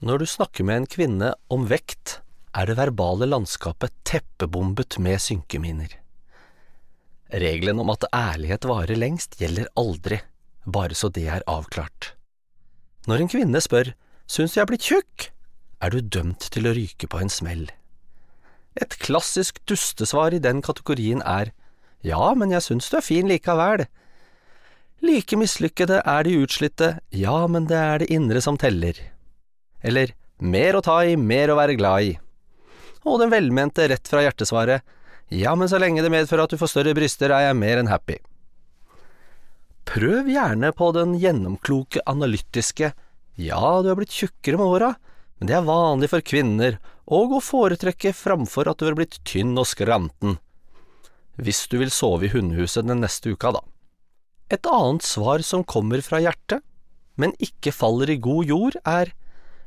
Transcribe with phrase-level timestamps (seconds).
[0.00, 2.22] Når du snakker med en kvinne om vekt,
[2.56, 5.92] er det verbale landskapet teppebombet med synkeminer.
[7.30, 10.22] Regelen om at ærlighet varer lengst, gjelder aldri,
[10.64, 12.14] bare så det er avklart.
[13.06, 13.92] Når en kvinne spør
[14.24, 15.28] syns jeg er blitt tjukk,
[15.84, 17.68] er du dømt til å ryke på en smell.
[18.80, 21.52] Et klassisk dustesvar i den kategorien er
[22.00, 23.84] ja, men jeg syns du er fin likevel.
[25.04, 28.96] Like mislykkede er de utslitte, ja, men det er det indre som teller.
[29.82, 32.16] Eller mer å ta i, mer å være glad i.
[33.08, 34.84] Og den velmente rett fra hjertesvaret,
[35.30, 37.90] ja, men så lenge det medfører at du får større bryster, er jeg mer enn
[37.90, 38.18] happy.
[39.90, 42.92] Prøv gjerne på den gjennomkloke, analytiske,
[43.40, 44.90] ja, du er blitt tjukkere med åra,
[45.38, 46.76] men det er vanlig for kvinner,
[47.10, 50.36] og å foretrekke framfor at du er blitt tynn og skranten.
[51.40, 53.62] Hvis du vil sove i hundehuset den neste uka, da.
[54.50, 56.60] Et annet svar som kommer fra hjertet,
[57.16, 59.14] men ikke faller i god jord, er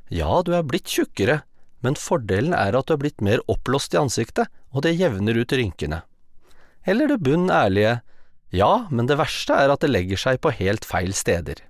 [0.09, 1.41] ja, du er blitt tjukkere,
[1.83, 5.53] men fordelen er at du er blitt mer oppblåst i ansiktet, og det jevner ut
[5.53, 6.01] rynkene.
[6.87, 8.01] Eller det bunn ærlige,
[8.53, 11.63] ja, men det verste er at det legger seg på helt feil steder.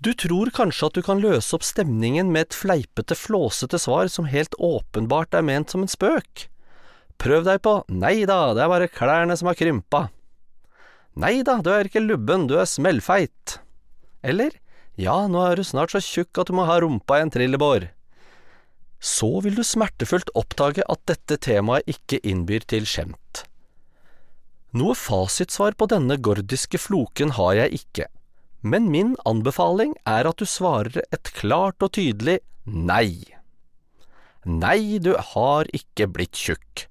[0.00, 4.30] Du tror kanskje at du kan løse opp stemningen med et fleipete, flåsete svar som
[4.32, 6.46] helt åpenbart er ment som en spøk.
[7.20, 10.06] Prøv deg på nei da, det er bare klærne som har krympa.
[11.20, 13.58] Nei da, du er ikke lubben, du er smellfeit.
[14.24, 14.56] Eller
[14.98, 17.90] ja, nå er du snart så tjukk at du må ha rumpa i en trillebår.
[19.00, 23.44] Så vil du smertefullt oppdage at dette temaet ikke innbyr til skjemt.
[24.76, 28.06] Noe fasitsvar på denne gordiske floken har jeg ikke,
[28.62, 32.38] men min anbefaling er at du svarer et klart og tydelig
[32.68, 33.24] nei.
[34.44, 36.86] Nei, du har ikke blitt tjukk.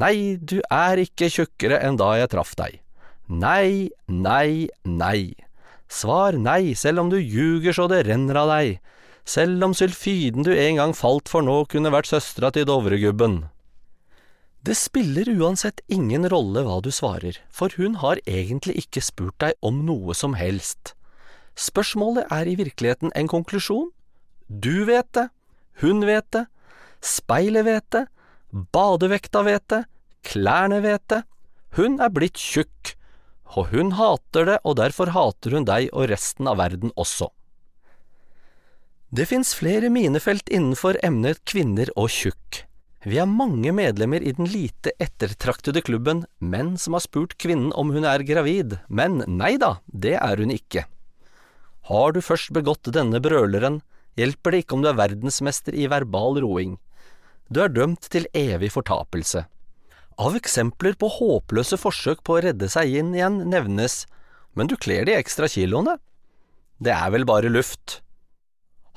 [0.00, 2.80] Nei, du er ikke tjukkere enn da jeg traff deg.
[3.28, 5.34] Nei, nei, nei.
[5.90, 8.76] Svar nei, selv om du ljuger så det renner av deg,
[9.26, 13.42] selv om sylfiden du en gang falt for nå kunne vært søstera til Dovregubben.
[14.62, 19.56] Det spiller uansett ingen rolle hva du svarer, for hun har egentlig ikke spurt deg
[19.64, 20.94] om noe som helst.
[21.58, 23.88] Spørsmålet er i virkeligheten en konklusjon.
[24.46, 25.26] Du vet det,
[25.82, 26.44] hun vet det,
[27.00, 28.04] speilet vet det,
[28.50, 29.84] Badevekta vet det,
[30.26, 31.22] klærne vet det,
[31.78, 32.94] hun er blitt tjukk,
[33.58, 37.30] og hun hater det, og derfor hater hun deg og resten av verden også.
[39.10, 42.64] Det fins flere minefelt innenfor emnet kvinner og tjukk.
[43.02, 47.90] Vi er mange medlemmer i den lite ettertraktede klubben Menn som har spurt kvinnen om
[47.94, 50.84] hun er gravid, men nei da, det er hun ikke.
[51.88, 53.80] Har du først begått denne brøleren,
[54.20, 56.76] hjelper det ikke om du er verdensmester i verbal roing.
[57.50, 59.46] Du er dømt til evig fortapelse.
[60.20, 64.02] Av eksempler på håpløse forsøk på å redde seg inn igjen nevnes,
[64.52, 65.96] men du kler de ekstra kiloene.
[66.76, 68.00] Det er vel bare luft.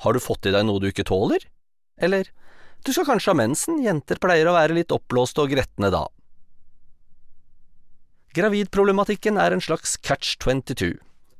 [0.04, 1.46] Har du fått i deg noe du ikke tåler?
[1.96, 2.28] Eller,
[2.84, 6.02] du skal kanskje ha mensen, jenter pleier å være litt oppblåste og gretne da.
[8.36, 10.98] Gravidproblematikken er en slags catch 22.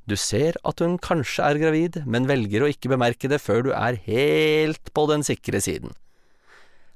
[0.09, 3.71] Du ser at hun kanskje er gravid, men velger å ikke bemerke det før du
[3.77, 5.93] er helt på den sikre siden.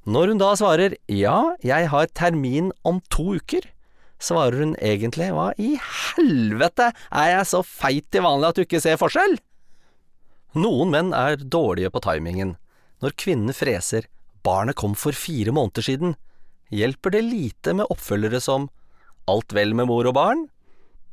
[0.08, 3.66] Når hun da svarer ja, jeg har termin om to uker,
[4.16, 8.80] svarer hun egentlig hva i helvete, er jeg så feit til vanlig at du ikke
[8.80, 9.36] ser forskjell?
[10.56, 12.56] Noen menn er dårlige på timingen.
[13.04, 14.08] Når kvinnen freser
[14.46, 16.16] barnet kom for fire måneder siden,
[16.72, 18.70] hjelper det lite med oppfølgere som
[19.28, 20.46] alt vel med mor og barn,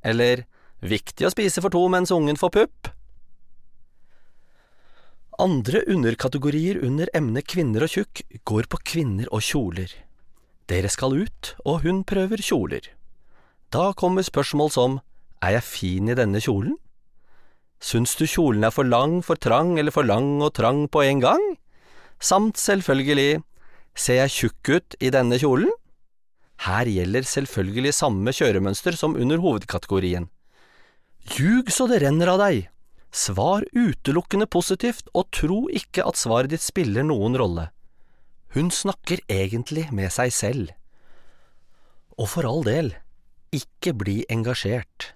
[0.07, 0.45] eller
[0.79, 2.95] viktig å spise for to mens ungen får pupp,
[5.41, 9.91] andre underkategorier under emnet kvinner og tjukk går på kvinner og kjoler.
[10.69, 12.87] Dere skal ut, og hun prøver kjoler.
[13.73, 14.99] Da kommer spørsmål som
[15.43, 16.77] er jeg fin i denne kjolen?
[17.83, 21.21] Syns du kjolen er for lang, for trang eller for lang og trang på en
[21.21, 21.43] gang?
[22.19, 23.43] Samt selvfølgelig
[23.95, 25.69] ser jeg tjukk ut i denne kjolen?
[26.65, 30.29] Her gjelder selvfølgelig samme kjøremønster som under hovedkategorien.
[31.35, 32.69] Ljug så det renner av deg,
[33.15, 37.69] Svar utelukkende positivt, og tro ikke at svaret ditt spiller noen rolle.
[38.55, 40.73] Hun snakker egentlig med seg selv.
[42.19, 42.91] Og for all del,
[43.55, 45.13] ikke bli engasjert.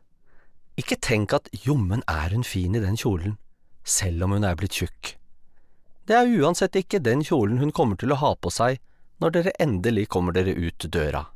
[0.80, 3.36] Ikke tenk at jommen er hun fin i den kjolen,
[3.84, 5.16] selv om hun er blitt tjukk.
[6.08, 8.80] Det er uansett ikke den kjolen hun kommer til å ha på seg
[9.20, 11.28] når dere endelig kommer dere ut døra.